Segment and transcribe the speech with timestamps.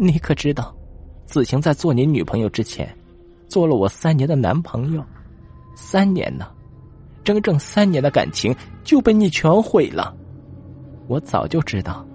[0.00, 0.72] 你可知道，
[1.26, 2.88] 子晴在做你女朋友之前，
[3.48, 5.04] 做了我三年的男朋友，
[5.74, 6.46] 三年呢，
[7.24, 10.14] 整整三年的感情就被你全毁了。
[11.08, 12.06] 我早就知道，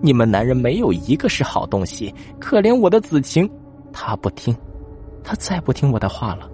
[0.00, 2.14] 你们男人没有一个是好东西。
[2.38, 3.50] 可怜我的子晴，
[3.92, 4.56] 她不听，
[5.24, 6.48] 她再不听我的话了，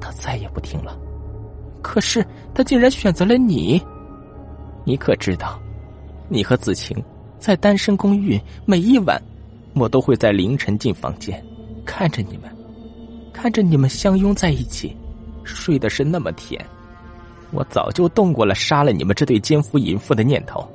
[0.00, 0.96] 她再也不听了。
[1.82, 2.24] 可是
[2.54, 3.82] 她竟然选择了你。
[4.84, 5.60] 你可知道，
[6.28, 6.96] 你和子晴
[7.40, 9.20] 在单身公寓，每一晚，
[9.74, 11.44] 我都会在凌晨进房间，
[11.84, 12.50] 看着你们，
[13.32, 14.96] 看着你们相拥在一起，
[15.44, 16.64] 睡的是那么甜。
[17.50, 20.66] 我早就动过了杀了你们这对奸夫淫妇的念头。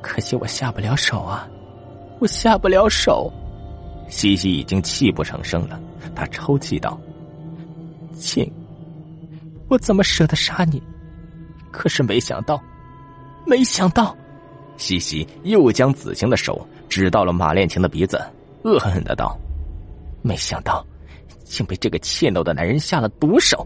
[0.00, 1.46] 可惜我下不了手啊，
[2.20, 3.30] 我下不了手。
[4.08, 5.78] 西西已经泣不成声了，
[6.14, 6.98] 他抽泣道
[8.18, 8.50] ：“亲，
[9.68, 10.82] 我怎么舍得杀你？
[11.70, 12.60] 可是没想到，
[13.46, 14.16] 没想到。”
[14.78, 18.20] 西西又将子晴的手指到了马恋情的鼻子，
[18.64, 19.38] 恶狠狠的道
[20.22, 20.84] ：“没想到，
[21.44, 23.64] 竟被这个怯懦的男人下了毒手。”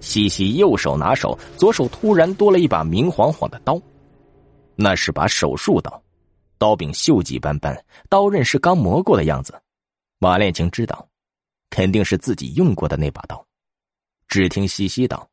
[0.00, 3.80] 西西右手拿手，左手突然多了一把明晃晃的刀。
[4.74, 6.02] 那是把手术刀，
[6.58, 9.58] 刀柄锈迹斑斑，刀刃是刚磨过的样子。
[10.18, 11.08] 马恋情知道，
[11.70, 13.42] 肯定是自己用过的那把刀。
[14.26, 15.26] 只听西西道：“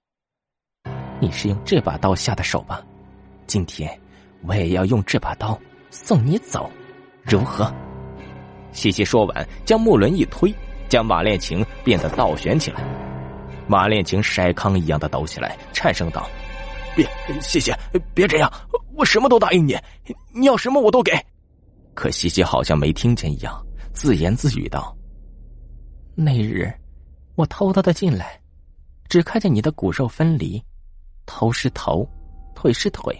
[1.20, 2.86] 你是用这把刀下的手吧？
[3.48, 4.00] 今天
[4.44, 6.70] 我也要用这把刀送你走，
[7.24, 7.72] 如何？”
[8.72, 10.54] 西西说完，将木轮一推，
[10.88, 12.82] 将马恋情变得倒悬起来。
[13.68, 16.28] 马恋情筛糠一样的抖起来，颤声道
[16.96, 17.06] ：“别，
[17.42, 17.78] 谢谢，
[18.14, 18.52] 别这样。”
[18.96, 19.78] 我什么都答应你，
[20.34, 21.12] 你要什么我都给。
[21.94, 24.96] 可西西好像没听见一样，自言自语道
[26.14, 26.72] ：“那日，
[27.36, 28.40] 我偷偷的进来，
[29.08, 30.62] 只看见你的骨肉分离，
[31.26, 32.08] 头是头，
[32.54, 33.18] 腿是腿，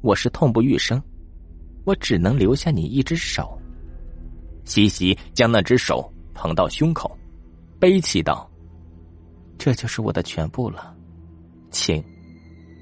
[0.00, 1.00] 我是痛不欲生，
[1.88, 3.58] 我只能留下你一只手。”
[4.66, 7.10] 西西将那只手捧到胸口，
[7.80, 8.46] 悲泣道
[9.56, 10.94] ：“这就是我的全部了，
[11.70, 12.04] 请，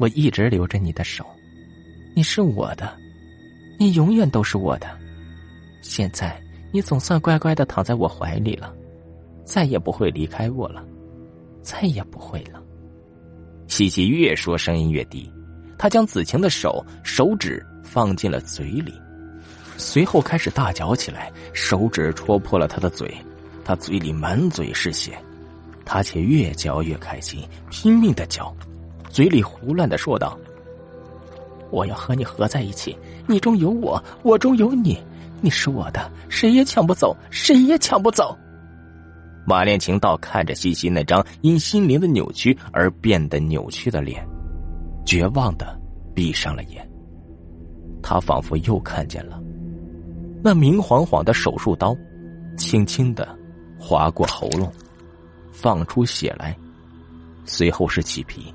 [0.00, 1.24] 我一直留着你的手。”
[2.16, 2.96] 你是我的，
[3.78, 4.88] 你永远都是我的。
[5.82, 6.42] 现在
[6.72, 8.74] 你总算乖乖的躺在我怀里了，
[9.44, 10.84] 再也不会离开我了，
[11.62, 12.60] 再也不会了。
[13.68, 15.30] 西西越说声音越低，
[15.78, 18.94] 他将子晴的手手指放进了嘴里，
[19.76, 23.14] 随后开始大嚼起来，手指戳破了他的嘴，
[23.64, 25.16] 他嘴里满嘴是血，
[25.84, 28.54] 他却越嚼越开心，拼命的嚼，
[29.10, 30.38] 嘴里胡乱的说道。
[31.70, 34.98] 我要和你合在一起，你中有我，我中有你，
[35.40, 38.36] 你是我的，谁也抢不走，谁也抢不走。
[39.44, 44.26] 马恋情道看着西西那张因心灵的扭曲而变得扭曲的脸，
[45.04, 45.78] 绝望的
[46.14, 46.88] 闭上了眼。
[48.02, 49.40] 他仿佛又看见了
[50.42, 51.96] 那明晃晃的手术刀，
[52.56, 53.36] 轻轻的
[53.78, 54.72] 划过喉咙，
[55.52, 56.56] 放出血来，
[57.44, 58.54] 随后是起皮、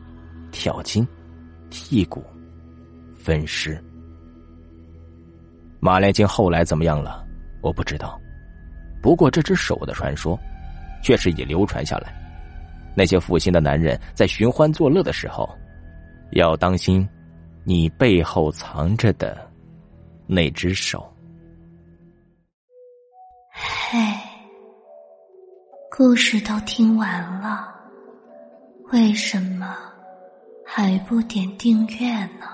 [0.51, 1.07] 挑筋、
[1.69, 2.23] 剔骨。
[3.23, 3.79] 分尸。
[5.79, 7.23] 马连金后来怎么样了？
[7.61, 8.19] 我不知道。
[8.99, 10.39] 不过这只手的传说，
[11.03, 12.11] 却是已流传下来。
[12.95, 15.47] 那些负心的男人在寻欢作乐的时候，
[16.31, 17.07] 要当心
[17.63, 19.37] 你背后藏着的
[20.25, 21.07] 那只手。
[23.93, 23.99] 嘿，
[25.89, 27.75] 故事都听完了，
[28.93, 29.75] 为什么
[30.65, 32.09] 还不点订阅
[32.39, 32.47] 呢？